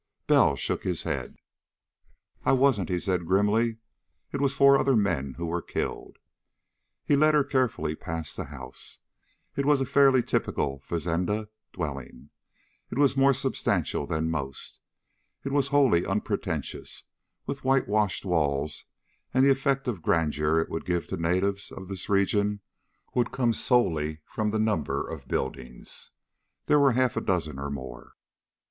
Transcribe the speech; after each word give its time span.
Bell 0.25 0.55
shook 0.55 0.81
his 0.83 1.03
head. 1.03 1.37
"I 2.43 2.53
wasn't," 2.53 2.89
he 2.89 2.99
said 2.99 3.27
grimly. 3.27 3.77
"It 4.31 4.41
was 4.41 4.55
four 4.55 4.79
other 4.79 4.95
men 4.95 5.35
who 5.35 5.45
were 5.45 5.61
killed." 5.61 6.17
He 7.05 7.15
led 7.15 7.35
her 7.35 7.43
carefully 7.43 7.93
past 7.95 8.35
the 8.35 8.45
house. 8.45 8.97
It 9.55 9.63
was 9.63 9.79
a 9.79 9.85
fairly 9.85 10.23
typical 10.23 10.79
fazenda 10.79 11.49
dwelling, 11.71 12.31
if 12.89 13.15
more 13.15 13.31
substantial 13.35 14.07
than 14.07 14.31
most. 14.31 14.79
It 15.43 15.51
was 15.51 15.67
wholly 15.67 16.03
unpretentious, 16.03 17.03
with 17.45 17.63
whitewashed 17.63 18.25
walls, 18.25 18.85
and 19.35 19.45
the 19.45 19.51
effect 19.51 19.87
of 19.87 20.01
grandeur 20.01 20.57
it 20.59 20.69
would 20.71 20.83
give 20.83 21.05
to 21.09 21.17
natives 21.17 21.71
of 21.71 21.87
this 21.89 22.09
region 22.09 22.61
would 23.13 23.31
come 23.31 23.53
solely 23.53 24.21
from 24.25 24.49
the 24.49 24.57
number 24.57 25.07
of 25.07 25.27
buildings. 25.27 26.09
There 26.65 26.79
were 26.79 26.93
half 26.93 27.15
a 27.15 27.21
dozen 27.21 27.59
or 27.59 27.69
more. 27.69 28.13